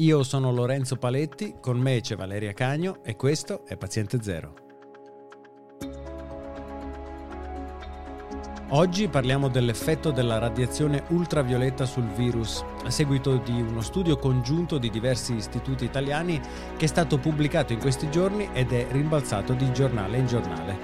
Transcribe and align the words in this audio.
Io 0.00 0.22
sono 0.22 0.52
Lorenzo 0.52 0.94
Paletti, 0.94 1.56
con 1.60 1.76
me 1.76 2.00
c'è 2.00 2.14
Valeria 2.14 2.52
Cagno 2.52 2.98
e 3.02 3.16
questo 3.16 3.66
è 3.66 3.76
Paziente 3.76 4.22
Zero. 4.22 4.54
Oggi 8.68 9.08
parliamo 9.08 9.48
dell'effetto 9.48 10.12
della 10.12 10.38
radiazione 10.38 11.02
ultravioletta 11.08 11.84
sul 11.84 12.06
virus, 12.10 12.64
a 12.84 12.90
seguito 12.90 13.38
di 13.38 13.60
uno 13.60 13.80
studio 13.80 14.18
congiunto 14.18 14.78
di 14.78 14.88
diversi 14.88 15.34
istituti 15.34 15.84
italiani 15.84 16.40
che 16.76 16.84
è 16.84 16.88
stato 16.88 17.18
pubblicato 17.18 17.72
in 17.72 17.80
questi 17.80 18.08
giorni 18.08 18.48
ed 18.52 18.70
è 18.70 18.86
rimbalzato 18.92 19.52
di 19.54 19.72
giornale 19.72 20.18
in 20.18 20.26
giornale. 20.26 20.78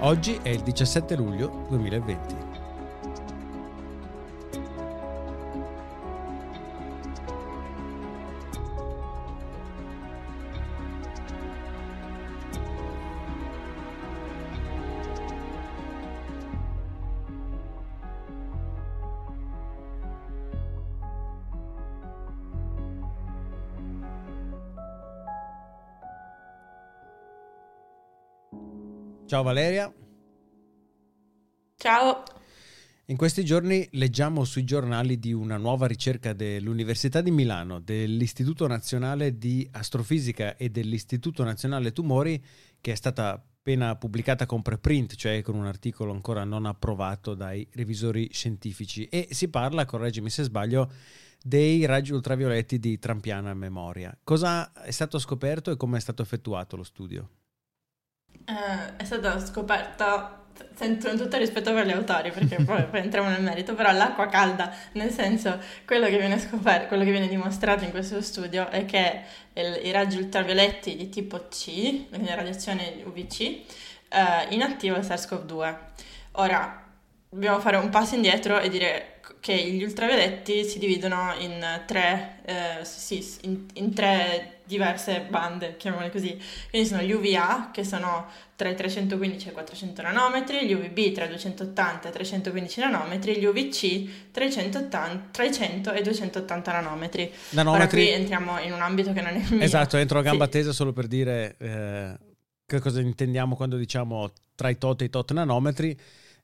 Oggi 0.00 0.38
è 0.42 0.50
il 0.50 0.60
17 0.60 1.16
luglio 1.16 1.64
2020. 1.70 2.49
Ciao 29.30 29.44
Valeria. 29.44 29.94
Ciao. 31.76 32.24
In 33.04 33.16
questi 33.16 33.44
giorni 33.44 33.86
leggiamo 33.92 34.42
sui 34.42 34.64
giornali 34.64 35.20
di 35.20 35.32
una 35.32 35.56
nuova 35.56 35.86
ricerca 35.86 36.32
dell'Università 36.32 37.20
di 37.20 37.30
Milano, 37.30 37.78
dell'Istituto 37.78 38.66
Nazionale 38.66 39.38
di 39.38 39.68
Astrofisica 39.70 40.56
e 40.56 40.70
dell'Istituto 40.70 41.44
Nazionale 41.44 41.92
Tumori 41.92 42.44
che 42.80 42.90
è 42.90 42.94
stata 42.96 43.34
appena 43.34 43.94
pubblicata 43.94 44.46
con 44.46 44.62
preprint, 44.62 45.14
cioè 45.14 45.42
con 45.42 45.54
un 45.54 45.66
articolo 45.66 46.10
ancora 46.10 46.42
non 46.42 46.66
approvato 46.66 47.34
dai 47.34 47.64
revisori 47.74 48.30
scientifici 48.32 49.04
e 49.04 49.28
si 49.30 49.46
parla, 49.48 49.84
correggimi 49.84 50.28
se 50.28 50.42
sbaglio, 50.42 50.90
dei 51.40 51.84
raggi 51.84 52.12
ultravioletti 52.12 52.80
di 52.80 52.98
trampiana 52.98 53.54
memoria. 53.54 54.12
Cosa 54.24 54.72
è 54.72 54.90
stato 54.90 55.20
scoperto 55.20 55.70
e 55.70 55.76
come 55.76 55.98
è 55.98 56.00
stato 56.00 56.20
effettuato 56.20 56.74
lo 56.74 56.82
studio? 56.82 57.30
Eh, 58.44 58.96
è 58.96 59.04
stata 59.04 59.38
scoperta 59.44 60.40
sento 60.74 61.16
tutto 61.16 61.36
rispetto 61.36 61.72
per 61.72 61.86
gli 61.86 61.90
autori 61.90 62.30
perché 62.30 62.56
poi, 62.62 62.84
poi, 62.88 63.00
entriamo 63.00 63.28
nel 63.28 63.42
merito, 63.42 63.74
però 63.74 63.92
l'acqua 63.92 64.26
calda, 64.26 64.72
nel 64.92 65.10
senso 65.10 65.58
quello 65.86 66.06
che 66.06 66.18
viene 66.18 66.38
scoperto, 66.38 66.88
quello 66.88 67.04
che 67.04 67.10
viene 67.10 67.28
dimostrato 67.28 67.84
in 67.84 67.90
questo 67.90 68.20
studio 68.20 68.68
è 68.68 68.84
che 68.84 69.22
il, 69.54 69.80
i 69.84 69.90
raggi 69.90 70.18
ultravioletti 70.18 70.96
di 70.96 71.08
tipo 71.08 71.48
C, 71.48 72.08
quindi 72.08 72.28
la 72.28 72.34
radiazione 72.34 73.02
UVC, 73.04 73.40
eh, 73.40 73.64
inattiva 74.50 74.96
il 74.96 75.04
SARS-CoV-2. 75.04 75.76
Ora, 76.32 76.84
dobbiamo 77.28 77.60
fare 77.60 77.76
un 77.76 77.90
passo 77.90 78.14
indietro 78.14 78.58
e 78.58 78.68
dire 78.68 79.09
che 79.40 79.56
gli 79.56 79.82
ultravioletti 79.82 80.64
si 80.64 80.78
dividono 80.78 81.34
in 81.38 81.82
tre, 81.86 82.40
eh, 82.44 82.84
sì, 82.84 83.26
in, 83.42 83.66
in 83.74 83.94
tre 83.94 84.60
diverse 84.64 85.26
bande, 85.28 85.76
chiamiamole 85.76 86.10
così. 86.10 86.38
Quindi 86.68 86.86
sono 86.86 87.02
gli 87.02 87.10
UVA, 87.10 87.70
che 87.72 87.82
sono 87.82 88.26
tra 88.54 88.68
i 88.68 88.76
315 88.76 89.48
e 89.48 89.50
i 89.50 89.52
400 89.54 90.02
nanometri, 90.02 90.66
gli 90.66 90.72
UVB 90.74 91.12
tra 91.12 91.24
i 91.24 91.28
280 91.28 92.06
e 92.06 92.10
i 92.10 92.12
315 92.12 92.80
nanometri, 92.80 93.38
gli 93.38 93.44
UVC 93.46 94.30
tra 94.30 94.44
i 94.44 94.52
180, 94.52 95.28
300 95.30 95.92
e 95.92 95.98
i 95.98 96.02
280 96.02 96.72
nanometri. 96.72 97.32
nanometri. 97.50 97.82
Ora 97.82 97.88
qui 97.88 98.08
entriamo 98.10 98.60
in 98.60 98.72
un 98.72 98.82
ambito 98.82 99.12
che 99.12 99.22
non 99.22 99.34
è 99.34 99.44
mio. 99.48 99.62
Esatto, 99.62 99.96
entro 99.96 100.18
a 100.18 100.22
gamba 100.22 100.44
sì. 100.44 100.50
tesa 100.50 100.72
solo 100.72 100.92
per 100.92 101.06
dire 101.06 101.56
eh, 101.58 102.14
che 102.66 102.78
cosa 102.78 103.00
intendiamo 103.00 103.56
quando 103.56 103.76
diciamo 103.76 104.30
tra 104.54 104.68
i 104.68 104.76
tot 104.76 105.00
e 105.00 105.06
i 105.06 105.10
tot 105.10 105.32
nanometri 105.32 105.98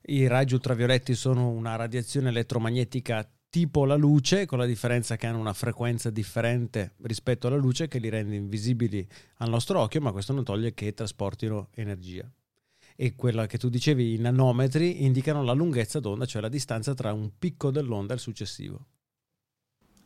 i 0.05 0.27
raggi 0.27 0.53
ultravioletti 0.53 1.15
sono 1.15 1.49
una 1.49 1.75
radiazione 1.75 2.29
elettromagnetica 2.29 3.29
tipo 3.49 3.85
la 3.85 3.95
luce, 3.95 4.45
con 4.45 4.59
la 4.59 4.65
differenza 4.65 5.15
che 5.15 5.25
hanno 5.25 5.39
una 5.39 5.53
frequenza 5.53 6.09
differente 6.09 6.93
rispetto 7.01 7.47
alla 7.47 7.55
luce 7.55 7.87
che 7.87 7.99
li 7.99 8.09
rende 8.09 8.35
invisibili 8.35 9.07
al 9.37 9.49
nostro 9.49 9.79
occhio, 9.79 10.01
ma 10.01 10.11
questo 10.11 10.33
non 10.33 10.43
toglie 10.43 10.73
che 10.73 10.93
trasportino 10.93 11.69
energia. 11.75 12.29
E 12.95 13.15
quella 13.15 13.45
che 13.45 13.57
tu 13.57 13.69
dicevi, 13.69 14.13
i 14.13 14.17
nanometri, 14.17 15.05
indicano 15.05 15.43
la 15.43 15.53
lunghezza 15.53 15.99
d'onda, 15.99 16.25
cioè 16.25 16.41
la 16.41 16.49
distanza 16.49 16.93
tra 16.93 17.13
un 17.13 17.31
picco 17.37 17.71
dell'onda 17.71 18.13
e 18.13 18.15
il 18.15 18.21
successivo. 18.21 18.85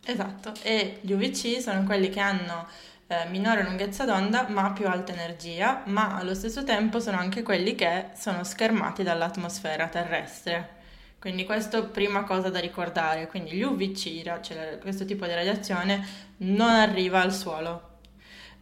Esatto, 0.03 0.53
e 0.63 1.00
gli 1.01 1.12
UVC 1.13 1.62
sono 1.62 1.84
quelli 1.84 2.09
che 2.09 2.19
hanno 2.19 2.67
eh, 3.07 3.25
minore 3.29 3.63
lunghezza 3.63 4.03
d'onda 4.06 4.47
ma 4.50 4.72
più 4.72 4.88
alta 4.88 5.13
energia, 5.13 5.84
ma 5.85 6.16
allo 6.17 6.34
stesso 6.34 6.63
tempo 6.63 7.00
sono 7.00 7.17
anche 7.17 7.44
quelli 7.44 7.75
che 7.75 8.09
sono 8.16 8.44
schermati 8.44 9.03
dall'atmosfera 9.03 9.88
terrestre. 9.90 10.79
Quindi 11.19 11.45
questo 11.45 11.90
prima 11.90 12.23
cosa 12.23 12.50
da 12.50 12.59
ricordare, 12.59 13.28
quindi 13.28 13.51
gli 13.51 13.61
UVC, 13.61 14.41
cioè 14.41 14.79
questo 14.79 15.06
tipo 15.06 15.25
di 15.28 15.34
radiazione, 15.34 16.03
non 16.38 16.69
arriva 16.69 17.22
al 17.22 17.34
suolo. 17.34 17.91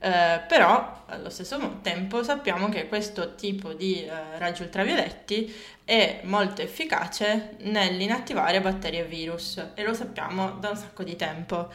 Eh, 0.01 0.41
però 0.47 1.03
allo 1.07 1.29
stesso 1.29 1.79
tempo 1.81 2.23
sappiamo 2.23 2.69
che 2.69 2.87
questo 2.87 3.35
tipo 3.35 3.73
di 3.73 4.05
eh, 4.05 4.37
raggi 4.37 4.61
ultravioletti 4.61 5.53
è 5.83 6.21
molto 6.23 6.61
efficace 6.61 7.55
nell'inattivare 7.63 8.61
batteri 8.61 8.99
e 8.99 9.03
virus 9.03 9.61
e 9.73 9.83
lo 9.83 9.93
sappiamo 9.93 10.51
da 10.51 10.69
un 10.69 10.77
sacco 10.77 11.03
di 11.03 11.17
tempo 11.17 11.69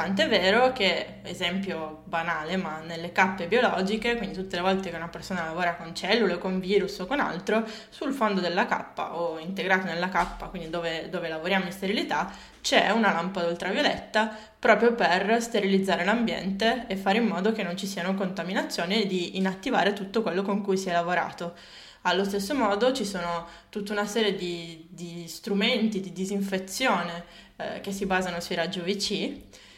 Tant'è 0.00 0.28
vero 0.28 0.72
che, 0.72 1.20
esempio 1.24 2.04
banale, 2.06 2.56
ma 2.56 2.78
nelle 2.78 3.12
cappe 3.12 3.46
biologiche, 3.46 4.16
quindi 4.16 4.34
tutte 4.34 4.56
le 4.56 4.62
volte 4.62 4.88
che 4.88 4.96
una 4.96 5.08
persona 5.08 5.44
lavora 5.44 5.74
con 5.74 5.94
cellule, 5.94 6.38
con 6.38 6.58
virus 6.58 7.00
o 7.00 7.06
con 7.06 7.20
altro, 7.20 7.66
sul 7.90 8.14
fondo 8.14 8.40
della 8.40 8.64
cappa 8.64 9.18
o 9.18 9.38
integrato 9.38 9.84
nella 9.84 10.08
cappa, 10.08 10.46
quindi 10.46 10.70
dove, 10.70 11.10
dove 11.10 11.28
lavoriamo 11.28 11.66
in 11.66 11.72
sterilità, 11.72 12.32
c'è 12.62 12.88
una 12.88 13.12
lampada 13.12 13.48
ultravioletta 13.48 14.34
proprio 14.58 14.94
per 14.94 15.42
sterilizzare 15.42 16.02
l'ambiente 16.02 16.86
e 16.86 16.96
fare 16.96 17.18
in 17.18 17.26
modo 17.26 17.52
che 17.52 17.62
non 17.62 17.76
ci 17.76 17.86
siano 17.86 18.14
contaminazioni 18.14 19.02
e 19.02 19.06
di 19.06 19.36
inattivare 19.36 19.92
tutto 19.92 20.22
quello 20.22 20.40
con 20.40 20.62
cui 20.62 20.78
si 20.78 20.88
è 20.88 20.92
lavorato. 20.92 21.54
Allo 22.02 22.24
stesso 22.24 22.54
modo 22.54 22.94
ci 22.94 23.04
sono 23.04 23.46
tutta 23.68 23.92
una 23.92 24.06
serie 24.06 24.34
di, 24.34 24.86
di 24.88 25.28
strumenti 25.28 26.00
di 26.00 26.10
disinfezione 26.10 27.24
eh, 27.56 27.80
che 27.82 27.92
si 27.92 28.06
basano 28.06 28.40
sui 28.40 28.54
raggi 28.54 28.78
UVC 28.78 29.68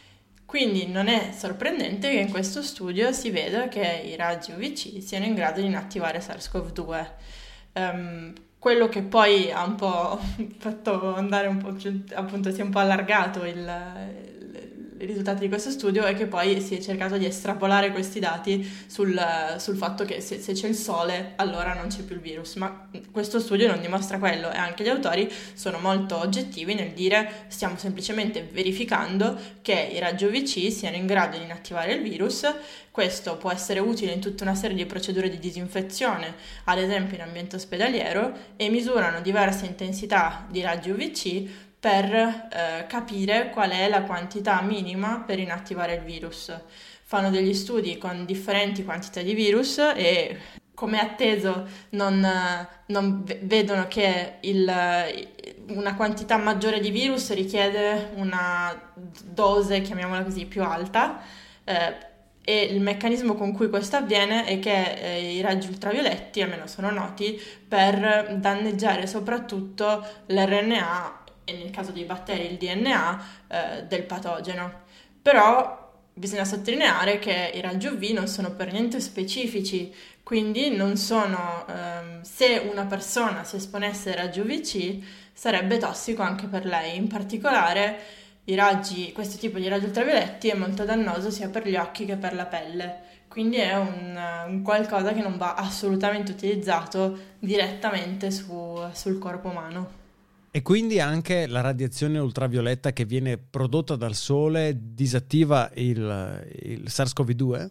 quindi 0.52 0.86
non 0.86 1.08
è 1.08 1.30
sorprendente 1.32 2.10
che 2.10 2.18
in 2.18 2.30
questo 2.30 2.60
studio 2.60 3.10
si 3.12 3.30
veda 3.30 3.68
che 3.68 4.02
i 4.04 4.16
raggi 4.16 4.52
UVC 4.52 5.02
siano 5.02 5.24
in 5.24 5.32
grado 5.32 5.62
di 5.62 5.66
inattivare 5.66 6.20
SARS-CoV-2. 6.20 6.84
Um, 6.84 7.06
ehm, 7.72 8.32
quello 8.58 8.86
che 8.90 9.00
poi 9.00 9.50
ha 9.50 9.64
un 9.64 9.76
po' 9.76 10.20
fatto 10.60 11.14
andare 11.14 11.46
un 11.46 11.56
po', 11.56 11.74
appunto 12.12 12.52
si 12.52 12.60
è 12.60 12.64
un 12.64 12.68
po' 12.68 12.80
allargato 12.80 13.46
il, 13.46 14.41
risultati 15.06 15.40
di 15.40 15.48
questo 15.48 15.70
studio 15.70 16.04
è 16.04 16.14
che 16.14 16.26
poi 16.26 16.60
si 16.60 16.76
è 16.76 16.80
cercato 16.80 17.16
di 17.16 17.24
estrapolare 17.24 17.90
questi 17.90 18.20
dati 18.20 18.68
sul, 18.86 19.18
sul 19.58 19.76
fatto 19.76 20.04
che 20.04 20.20
se, 20.20 20.40
se, 20.40 20.52
c'è 20.52 20.68
il 20.68 20.74
sole 20.74 21.32
allora 21.36 21.74
non 21.74 21.88
c'è 21.88 22.02
più 22.02 22.14
il 22.14 22.20
virus, 22.20 22.54
ma 22.56 22.88
questo 23.10 23.40
studio 23.40 23.68
non 23.68 23.80
dimostra 23.80 24.18
quello 24.18 24.50
e 24.50 24.56
anche 24.56 24.84
gli 24.84 24.88
autori 24.88 25.30
sono 25.54 25.78
molto 25.78 26.18
oggettivi 26.18 26.74
nel 26.74 26.92
dire 26.92 27.46
stiamo 27.48 27.76
semplicemente 27.76 28.48
verificando 28.50 29.38
che 29.62 29.90
i 29.92 29.98
raggi 29.98 30.24
UVC 30.24 30.70
siano 30.72 30.96
in 30.96 31.06
grado 31.06 31.36
di 31.36 31.44
inattivare 31.44 31.94
il 31.94 32.02
virus, 32.02 32.46
questo 32.90 33.36
può 33.36 33.50
essere 33.50 33.80
utile 33.80 34.12
in 34.12 34.20
tutta 34.20 34.44
una 34.44 34.54
serie 34.54 34.76
di 34.76 34.84
procedure 34.86 35.30
di 35.30 35.38
disinfezione, 35.38 36.34
ad 36.64 36.78
esempio 36.78 37.16
in 37.16 37.22
ambiente 37.22 37.56
ospedaliero, 37.56 38.50
e 38.56 38.69
misurano 38.69 39.20
diverse 39.20 39.66
intensità 39.66 40.46
di 40.50 40.60
raggi 40.60 40.90
UVC 40.90 41.70
per 41.82 42.15
eh, 42.15 42.87
capire 42.87 43.50
qual 43.50 43.70
è 43.70 43.88
la 43.88 44.03
quantità 44.03 44.62
minima 44.62 45.25
per 45.26 45.41
inattivare 45.41 45.94
il 45.94 46.02
virus. 46.02 46.56
Fanno 47.02 47.29
degli 47.29 47.55
studi 47.55 47.99
con 47.99 48.25
differenti 48.25 48.84
quantità 48.84 49.20
di 49.20 49.34
virus 49.34 49.79
e 49.79 50.38
come 50.75 51.00
atteso 51.00 51.67
non, 51.90 52.25
non 52.87 53.25
vedono 53.25 53.88
che 53.88 54.34
il, 54.43 54.73
una 55.70 55.96
quantità 55.96 56.37
maggiore 56.37 56.79
di 56.79 56.93
virus 56.93 57.32
richiede 57.32 58.12
una 58.14 58.93
dose, 59.25 59.81
chiamiamola 59.81 60.23
così, 60.23 60.46
più 60.46 60.62
alta. 60.62 61.20
Eh, 61.64 62.11
e 62.44 62.61
il 62.62 62.81
meccanismo 62.81 63.34
con 63.34 63.52
cui 63.52 63.69
questo 63.69 63.96
avviene 63.96 64.44
è 64.44 64.61
che 64.61 64.93
eh, 64.94 65.34
i 65.34 65.40
raggi 65.40 65.67
ultravioletti, 65.67 66.43
almeno 66.43 66.69
sono 66.69 66.90
noti, 66.90 67.40
per 67.67 68.37
danneggiare 68.38 69.08
soprattutto 69.08 70.06
l'RNA 70.26 71.21
e 71.44 71.53
nel 71.53 71.71
caso 71.71 71.93
dei 71.93 72.05
batteri 72.05 72.50
il 72.50 72.56
DNA 72.56 73.25
eh, 73.49 73.83
del 73.85 74.05
patogeno. 74.05 74.81
Però 75.21 75.81
bisogna 76.15 76.44
sottolineare 76.44 77.19
che 77.19 77.53
i 77.55 77.61
raggi 77.61 77.87
UV 77.87 78.03
non 78.11 78.29
sono 78.29 78.55
per 78.55 78.73
niente 78.73 79.00
specifici, 79.00 79.93
quindi 80.23 80.75
non 80.75 80.97
sono, 80.97 81.67
ehm, 81.69 82.23
se 82.23 82.69
una 82.71 82.85
persona 82.87 83.44
si 83.44 83.56
esponesse 83.56 84.11
ai 84.11 84.17
raggi 84.17 84.41
UVC 84.41 84.99
sarebbe 85.33 85.79
tossico 85.79 86.23
anche 86.23 86.47
per 86.47 86.65
lei, 86.67 86.97
in 86.97 87.09
particolare 87.09 87.99
raggi, 88.47 89.12
questo 89.12 89.39
tipo 89.39 89.59
di 89.59 89.69
raggi 89.69 89.87
ultravioletti 89.87 90.49
è 90.49 90.55
molto 90.55 90.85
dannoso 90.85 91.31
sia 91.31 91.49
per 91.49 91.67
gli 91.67 91.77
occhi 91.77 92.05
che 92.05 92.17
per 92.17 92.35
la 92.35 92.47
pelle. 92.47 93.11
Quindi 93.29 93.56
è 93.56 93.77
un, 93.77 94.19
un 94.47 94.62
qualcosa 94.62 95.12
che 95.12 95.23
non 95.23 95.39
va 95.39 95.55
assolutamente 95.55 96.33
utilizzato 96.33 97.19
direttamente 97.39 98.31
su, 98.31 98.79
sul 98.93 99.19
corpo 99.19 99.49
umano. 99.49 100.00
E 100.54 100.60
quindi 100.60 101.00
anche 101.00 101.46
la 101.46 101.62
radiazione 101.62 102.19
ultravioletta 102.19 102.93
che 102.93 103.06
viene 103.06 103.38
prodotta 103.38 103.96
dal 103.96 104.14
sole 104.14 104.76
disattiva 104.76 105.70
il, 105.76 106.46
il 106.64 106.84
SARS-CoV-2? 106.88 107.70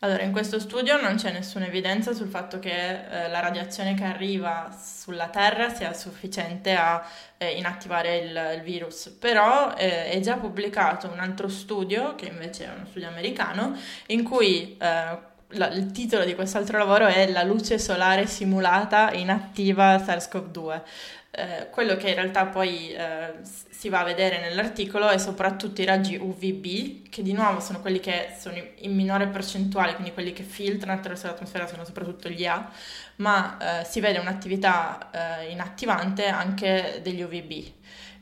Allora, 0.00 0.24
in 0.24 0.32
questo 0.32 0.58
studio 0.58 1.00
non 1.00 1.14
c'è 1.14 1.30
nessuna 1.30 1.66
evidenza 1.66 2.12
sul 2.14 2.26
fatto 2.26 2.58
che 2.58 2.70
eh, 2.70 3.28
la 3.28 3.38
radiazione 3.38 3.94
che 3.94 4.02
arriva 4.02 4.76
sulla 4.76 5.28
Terra 5.28 5.72
sia 5.72 5.92
sufficiente 5.92 6.74
a 6.74 7.00
eh, 7.36 7.52
inattivare 7.52 8.16
il, 8.18 8.54
il, 8.56 8.62
virus, 8.62 9.16
però 9.16 9.72
eh, 9.76 10.10
è 10.10 10.18
già 10.18 10.36
pubblicato 10.36 11.08
un 11.08 11.20
altro 11.20 11.46
studio, 11.46 12.16
che 12.16 12.26
invece 12.26 12.64
è 12.64 12.74
uno 12.74 12.86
studio 12.86 13.06
americano, 13.06 13.76
in 14.06 14.24
cui 14.24 14.76
eh, 14.76 15.18
la, 15.50 15.68
il 15.68 15.90
titolo 15.92 16.24
di 16.24 16.34
quest'altro 16.34 16.78
lavoro 16.78 17.06
è 17.06 17.30
La 17.30 17.42
luce 17.42 17.78
solare 17.78 18.26
simulata 18.26 19.12
inattiva 19.12 19.96
SARS-CoV-2. 19.96 20.82
Eh, 21.30 21.68
quello 21.70 21.96
che 21.96 22.08
in 22.08 22.14
realtà 22.14 22.46
poi 22.46 22.90
eh, 22.92 23.34
si 23.42 23.88
va 23.88 24.00
a 24.00 24.04
vedere 24.04 24.40
nell'articolo 24.40 25.08
è 25.08 25.18
soprattutto 25.18 25.80
i 25.80 25.84
raggi 25.84 26.16
UVB, 26.16 27.08
che 27.08 27.22
di 27.22 27.32
nuovo 27.32 27.60
sono 27.60 27.80
quelli 27.80 28.00
che 28.00 28.34
sono 28.38 28.56
in 28.78 28.94
minore 28.94 29.28
percentuale, 29.28 29.92
quindi 29.92 30.12
quelli 30.12 30.32
che 30.32 30.42
filtrano 30.42 30.98
attraverso 30.98 31.26
l'atmosfera 31.26 31.66
sono 31.66 31.84
soprattutto 31.84 32.28
gli 32.28 32.44
A, 32.44 32.70
ma 33.16 33.80
eh, 33.80 33.84
si 33.84 34.00
vede 34.00 34.18
un'attività 34.18 35.10
eh, 35.40 35.50
inattivante 35.50 36.26
anche 36.26 37.00
degli 37.02 37.22
UVB. 37.22 37.72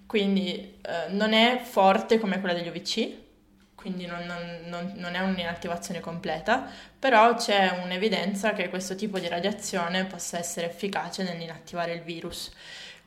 Quindi 0.06 0.78
eh, 0.82 1.10
non 1.10 1.32
è 1.32 1.60
forte 1.62 2.18
come 2.18 2.38
quella 2.40 2.54
degli 2.54 2.68
UVC, 2.68 3.24
quindi 3.86 4.06
non, 4.06 4.26
non, 4.64 4.94
non, 4.96 5.14
è 5.14 5.20
un'inattivazione 5.20 6.00
completa, 6.00 6.68
però 6.98 7.36
c'è 7.36 7.82
un'evidenza 7.84 8.52
che 8.52 8.68
questo 8.68 8.96
tipo 8.96 9.20
di 9.20 9.28
radiazione 9.28 10.06
possa 10.06 10.38
essere 10.38 10.66
efficace 10.70 11.22
nell'inattivare 11.22 11.92
il 11.92 12.02
virus. 12.02 12.50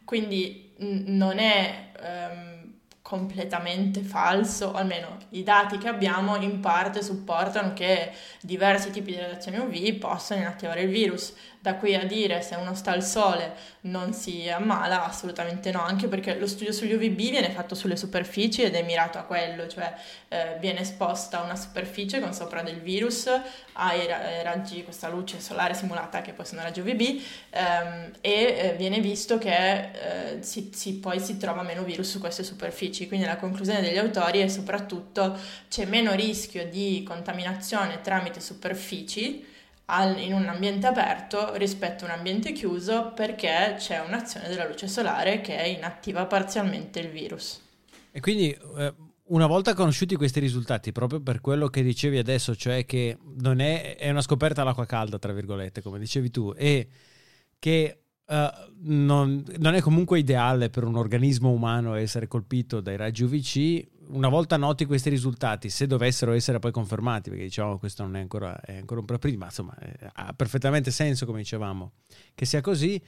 Quindi 0.05 0.71
n- 0.77 1.17
non 1.17 1.37
è 1.37 1.91
um, 2.01 2.73
completamente 3.01 3.99
falso, 4.03 4.67
o 4.67 4.73
almeno 4.75 5.17
i 5.31 5.43
dati 5.43 5.77
che 5.77 5.89
abbiamo 5.89 6.37
in 6.37 6.61
parte 6.61 7.03
supportano 7.03 7.73
che 7.73 8.13
diversi 8.39 8.89
tipi 8.89 9.11
di 9.11 9.19
radiazioni 9.19 9.57
UV 9.57 9.97
possono 9.97 10.39
inattivare 10.39 10.83
il 10.83 10.89
virus 10.89 11.35
da 11.61 11.75
qui 11.75 11.93
a 11.93 12.05
dire 12.05 12.41
se 12.41 12.55
uno 12.55 12.73
sta 12.73 12.91
al 12.91 13.03
sole 13.03 13.53
non 13.81 14.13
si 14.13 14.49
ammala, 14.49 15.05
assolutamente 15.05 15.71
no, 15.71 15.81
anche 15.81 16.07
perché 16.07 16.37
lo 16.39 16.47
studio 16.47 16.71
sugli 16.71 16.93
UVB 16.93 17.17
viene 17.17 17.49
fatto 17.49 17.75
sulle 17.75 17.97
superfici 17.97 18.61
ed 18.61 18.75
è 18.75 18.83
mirato 18.83 19.17
a 19.17 19.23
quello, 19.23 19.67
cioè 19.67 19.93
eh, 20.29 20.55
viene 20.59 20.81
esposta 20.81 21.41
una 21.41 21.57
superficie 21.57 22.21
con 22.21 22.33
sopra 22.33 22.61
del 22.61 22.79
virus 22.79 23.29
ai 23.73 24.07
raggi, 24.41 24.83
questa 24.83 25.09
luce 25.09 25.41
solare 25.41 25.73
simulata 25.73 26.21
che 26.21 26.31
poi 26.31 26.45
sono 26.45 26.61
raggi 26.61 26.79
UVB 26.79 27.21
ehm, 27.49 28.11
e 28.21 28.31
eh, 28.31 28.75
viene 28.77 29.01
visto 29.01 29.37
che 29.37 29.91
eh, 29.91 30.37
si, 30.41 30.71
si, 30.73 30.95
poi 30.95 31.19
si 31.19 31.35
trova 31.37 31.61
meno 31.61 31.83
virus 31.83 32.09
su 32.09 32.19
queste 32.19 32.43
superfici, 32.43 33.07
quindi 33.07 33.25
la 33.25 33.35
conclusione 33.35 33.81
degli 33.81 33.97
autori 33.97 34.39
è 34.39 34.47
soprattutto 34.47 35.37
c'è 35.69 35.85
meno 35.85 36.13
rischio 36.13 36.67
di 36.69 37.03
contaminazione 37.05 37.99
tramite 38.01 38.39
superfici 38.39 39.57
al, 39.89 40.19
in 40.19 40.33
un 40.33 40.47
ambiente 40.47 40.87
aperto 40.87 41.55
rispetto 41.55 42.05
a 42.05 42.07
un 42.07 42.13
ambiente 42.13 42.51
chiuso 42.51 43.11
perché 43.13 43.75
c'è 43.77 43.99
un'azione 43.99 44.47
della 44.47 44.67
luce 44.67 44.87
solare 44.87 45.41
che 45.41 45.53
inattiva 45.53 46.25
parzialmente 46.25 46.99
il 46.99 47.09
virus. 47.09 47.59
E 48.11 48.19
quindi 48.19 48.55
eh, 48.77 48.93
una 49.25 49.47
volta 49.47 49.73
conosciuti 49.73 50.15
questi 50.15 50.39
risultati, 50.39 50.91
proprio 50.91 51.21
per 51.21 51.41
quello 51.41 51.67
che 51.67 51.81
dicevi 51.81 52.17
adesso, 52.17 52.55
cioè 52.55 52.85
che 52.85 53.17
non 53.41 53.59
è, 53.59 53.97
è 53.97 54.09
una 54.09 54.21
scoperta 54.21 54.61
all'acqua 54.61 54.85
calda, 54.85 55.17
tra 55.17 55.33
virgolette, 55.33 55.81
come 55.81 55.99
dicevi 55.99 56.29
tu, 56.29 56.53
e 56.55 56.87
che 57.57 57.95
Uh, 58.29 58.47
non, 58.81 59.43
non, 59.57 59.73
è 59.73 59.81
comunque 59.81 60.19
ideale 60.19 60.69
per 60.69 60.83
un 60.83 60.95
organismo 60.95 61.49
umano 61.49 61.95
essere 61.95 62.27
colpito 62.27 62.79
dai 62.79 62.95
raggi 62.95 63.23
UVC. 63.23 63.87
Una 64.09 64.29
volta 64.29 64.57
noti 64.57 64.85
questi 64.85 65.09
risultati, 65.09 65.69
se 65.69 65.85
dovessero 65.87 66.33
essere 66.33 66.59
poi 66.59 66.71
confermati, 66.71 67.29
perché 67.29 67.45
diciamo 67.45 67.77
questo 67.77 68.03
non 68.03 68.15
è 68.15 68.19
ancora, 68.19 68.59
è 68.61 68.77
ancora 68.77 68.99
un 68.99 69.05
po' 69.05 69.17
prima, 69.17 69.45
insomma, 69.45 69.75
è, 69.77 70.09
ha 70.13 70.33
perfettamente 70.33 70.91
senso, 70.91 71.25
come 71.25 71.39
dicevamo, 71.39 71.91
che 72.33 72.45
sia 72.45 72.61
così, 72.61 73.01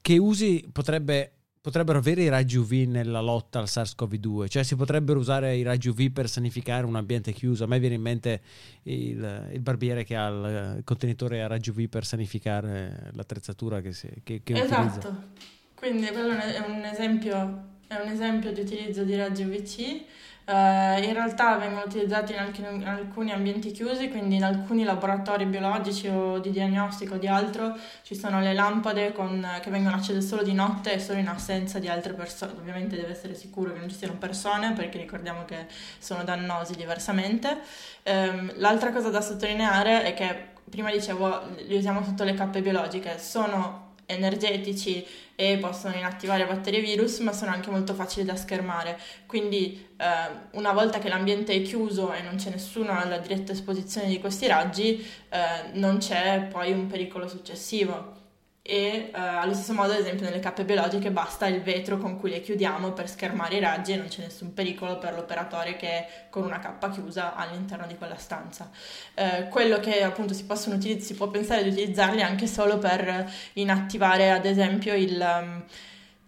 che 0.00 0.18
usi 0.18 0.68
potrebbe 0.70 1.32
potrebbero 1.62 1.98
avere 1.98 2.22
i 2.22 2.28
raggi 2.28 2.56
UV 2.56 2.72
nella 2.88 3.20
lotta 3.20 3.60
al 3.60 3.66
SARS-CoV-2, 3.66 4.48
cioè 4.48 4.64
si 4.64 4.74
potrebbero 4.74 5.20
usare 5.20 5.56
i 5.56 5.62
raggi 5.62 5.88
UV 5.88 6.10
per 6.10 6.28
sanificare 6.28 6.84
un 6.84 6.96
ambiente 6.96 7.32
chiuso. 7.32 7.62
A 7.62 7.66
me 7.68 7.78
viene 7.78 7.94
in 7.94 8.02
mente 8.02 8.40
il, 8.82 9.48
il 9.52 9.60
barbiere 9.60 10.02
che 10.02 10.16
ha 10.16 10.26
il 10.26 10.80
contenitore 10.82 11.40
a 11.40 11.46
raggi 11.46 11.70
UV 11.70 11.86
per 11.86 12.04
sanificare 12.04 13.10
l'attrezzatura 13.12 13.80
che, 13.80 13.92
si, 13.92 14.08
che, 14.24 14.42
che 14.42 14.60
esatto. 14.60 15.08
utilizza. 15.08 15.28
Quindi 15.76 16.06
quello 16.08 16.32
è 16.32 16.58
un 16.66 16.84
esempio, 16.84 17.64
è 17.86 17.94
un 17.94 18.08
esempio 18.08 18.52
di 18.52 18.60
utilizzo 18.60 19.04
di 19.04 19.14
raggi 19.14 19.44
UVC 19.44 20.04
Uh, 20.44 21.00
in 21.00 21.12
realtà 21.12 21.56
vengono 21.56 21.84
utilizzati 21.84 22.32
in, 22.32 22.38
alcuni, 22.38 22.74
in 22.74 22.88
alcuni 22.88 23.30
ambienti 23.30 23.70
chiusi, 23.70 24.08
quindi 24.08 24.34
in 24.34 24.42
alcuni 24.42 24.82
laboratori 24.82 25.44
biologici 25.46 26.08
o 26.08 26.40
di 26.40 26.50
diagnostico 26.50 27.14
o 27.14 27.18
di 27.18 27.28
altro 27.28 27.76
ci 28.02 28.16
sono 28.16 28.40
le 28.40 28.52
lampade 28.52 29.12
con, 29.12 29.46
che 29.62 29.70
vengono 29.70 29.94
accese 29.94 30.20
solo 30.20 30.42
di 30.42 30.52
notte 30.52 30.94
e 30.94 30.98
solo 30.98 31.20
in 31.20 31.28
assenza 31.28 31.78
di 31.78 31.88
altre 31.88 32.14
persone. 32.14 32.52
Ovviamente 32.58 32.96
deve 32.96 33.12
essere 33.12 33.34
sicuro 33.36 33.72
che 33.72 33.78
non 33.78 33.88
ci 33.88 33.94
siano 33.94 34.14
persone 34.14 34.72
perché 34.72 34.98
ricordiamo 34.98 35.44
che 35.44 35.66
sono 35.98 36.24
dannosi 36.24 36.74
diversamente. 36.74 37.58
Um, 38.02 38.52
l'altra 38.56 38.90
cosa 38.90 39.10
da 39.10 39.20
sottolineare 39.20 40.02
è 40.02 40.12
che 40.14 40.50
prima 40.68 40.90
dicevo 40.90 41.40
li 41.66 41.76
usiamo 41.76 42.02
sotto 42.02 42.24
le 42.24 42.34
cappe 42.34 42.62
biologiche, 42.62 43.16
sono 43.18 43.90
energetici 44.06 45.06
e 45.50 45.58
possono 45.58 45.94
inattivare 45.96 46.46
batteri 46.46 46.76
e 46.76 46.80
virus, 46.80 47.18
ma 47.18 47.32
sono 47.32 47.50
anche 47.50 47.70
molto 47.70 47.94
facili 47.94 48.24
da 48.24 48.36
schermare. 48.36 48.98
Quindi 49.26 49.88
eh, 49.96 50.04
una 50.52 50.72
volta 50.72 50.98
che 50.98 51.08
l'ambiente 51.08 51.52
è 51.52 51.62
chiuso 51.62 52.12
e 52.12 52.22
non 52.22 52.36
c'è 52.36 52.50
nessuno 52.50 52.96
alla 52.96 53.18
diretta 53.18 53.52
esposizione 53.52 54.08
di 54.08 54.20
questi 54.20 54.46
raggi, 54.46 55.04
eh, 55.28 55.70
non 55.72 55.98
c'è 55.98 56.48
poi 56.50 56.72
un 56.72 56.86
pericolo 56.86 57.26
successivo 57.26 58.20
e 58.64 59.10
uh, 59.12 59.18
allo 59.18 59.54
stesso 59.54 59.74
modo 59.74 59.92
ad 59.92 59.98
esempio 59.98 60.24
nelle 60.24 60.38
cappe 60.38 60.64
biologiche 60.64 61.10
basta 61.10 61.48
il 61.48 61.62
vetro 61.62 61.98
con 61.98 62.16
cui 62.16 62.30
le 62.30 62.40
chiudiamo 62.40 62.92
per 62.92 63.08
schermare 63.08 63.56
i 63.56 63.60
raggi 63.60 63.92
e 63.92 63.96
non 63.96 64.06
c'è 64.06 64.22
nessun 64.22 64.54
pericolo 64.54 64.98
per 64.98 65.14
l'operatore 65.14 65.74
che 65.74 65.88
è 65.88 66.08
con 66.30 66.44
una 66.44 66.60
cappa 66.60 66.88
chiusa 66.90 67.34
all'interno 67.34 67.86
di 67.88 67.96
quella 67.96 68.16
stanza. 68.16 68.70
Uh, 69.14 69.48
quello 69.48 69.80
che 69.80 70.04
appunto 70.04 70.32
si, 70.32 70.44
utilizzare, 70.48 71.00
si 71.00 71.14
può 71.14 71.26
pensare 71.28 71.64
di 71.64 71.70
utilizzarli 71.70 72.22
anche 72.22 72.46
solo 72.46 72.78
per 72.78 73.28
inattivare 73.54 74.30
ad 74.30 74.46
esempio 74.46 74.94
il... 74.94 75.18
Um, 75.20 75.64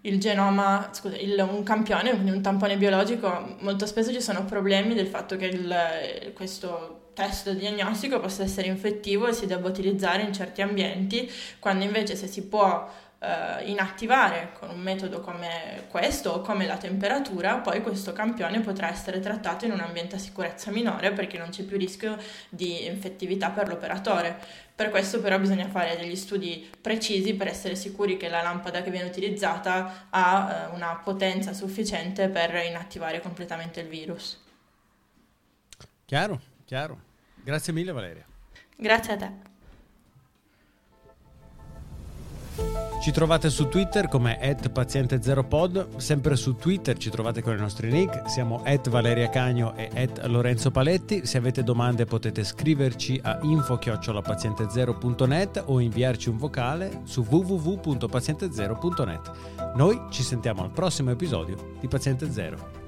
il 0.06 0.20
genoma, 0.20 0.90
scusa, 0.92 1.16
il, 1.16 1.38
un 1.50 1.62
campione, 1.62 2.10
quindi 2.10 2.30
un 2.30 2.42
tampone 2.42 2.76
biologico, 2.76 3.56
molto 3.60 3.86
spesso 3.86 4.12
ci 4.12 4.20
sono 4.20 4.44
problemi 4.44 4.92
del 4.92 5.06
fatto 5.06 5.34
che 5.36 5.46
il, 5.46 6.32
questo 6.34 7.03
test 7.14 7.50
diagnostico 7.52 8.20
possa 8.20 8.42
essere 8.42 8.68
infettivo 8.68 9.26
e 9.26 9.32
si 9.32 9.46
debba 9.46 9.68
utilizzare 9.68 10.22
in 10.22 10.32
certi 10.32 10.60
ambienti, 10.60 11.30
quando 11.58 11.84
invece 11.84 12.16
se 12.16 12.26
si 12.26 12.46
può 12.46 12.86
eh, 13.24 13.64
inattivare 13.70 14.50
con 14.58 14.68
un 14.68 14.80
metodo 14.80 15.20
come 15.20 15.84
questo 15.88 16.30
o 16.30 16.40
come 16.40 16.66
la 16.66 16.76
temperatura, 16.76 17.56
poi 17.56 17.80
questo 17.80 18.12
campione 18.12 18.60
potrà 18.60 18.90
essere 18.90 19.20
trattato 19.20 19.64
in 19.64 19.72
un 19.72 19.80
ambiente 19.80 20.16
a 20.16 20.18
sicurezza 20.18 20.70
minore 20.70 21.12
perché 21.12 21.38
non 21.38 21.48
c'è 21.48 21.62
più 21.62 21.78
rischio 21.78 22.18
di 22.48 22.84
infettività 22.86 23.50
per 23.50 23.68
l'operatore. 23.68 24.62
Per 24.74 24.90
questo 24.90 25.20
però 25.20 25.38
bisogna 25.38 25.68
fare 25.68 25.96
degli 25.96 26.16
studi 26.16 26.68
precisi 26.80 27.34
per 27.34 27.46
essere 27.46 27.76
sicuri 27.76 28.16
che 28.16 28.28
la 28.28 28.42
lampada 28.42 28.82
che 28.82 28.90
viene 28.90 29.08
utilizzata 29.08 30.08
ha 30.10 30.68
eh, 30.70 30.74
una 30.74 31.00
potenza 31.02 31.52
sufficiente 31.52 32.28
per 32.28 32.54
inattivare 32.66 33.20
completamente 33.20 33.80
il 33.80 33.88
virus. 33.88 34.42
Chiaro, 36.04 36.40
chiaro. 36.64 36.98
Grazie 37.42 37.72
mille 37.72 37.92
Valeria. 37.92 38.24
Grazie 38.76 39.12
a 39.12 39.16
te. 39.16 39.52
Ci 43.04 43.10
trovate 43.10 43.50
su 43.50 43.68
Twitter 43.68 44.08
come 44.08 44.38
paziente0pod, 44.40 45.96
sempre 45.96 46.36
su 46.36 46.56
Twitter 46.56 46.96
ci 46.96 47.10
trovate 47.10 47.42
con 47.42 47.54
i 47.54 47.58
nostri 47.58 47.90
nick, 47.90 48.30
siamo 48.30 48.62
at 48.64 48.88
Valeria 48.88 49.28
Cagno 49.28 49.76
e 49.76 49.90
at 49.94 50.24
Lorenzo 50.24 50.70
Paletti, 50.70 51.26
se 51.26 51.36
avete 51.36 51.62
domande 51.62 52.06
potete 52.06 52.44
scriverci 52.44 53.20
a 53.22 53.38
info-paziente0.net 53.42 55.64
o 55.66 55.80
inviarci 55.80 56.30
un 56.30 56.38
vocale 56.38 57.02
su 57.04 57.26
www.paziente0.net. 57.28 59.32
Noi 59.74 60.00
ci 60.08 60.22
sentiamo 60.22 60.62
al 60.62 60.70
prossimo 60.70 61.10
episodio 61.10 61.76
di 61.80 61.88
Paziente 61.88 62.32
Zero. 62.32 62.83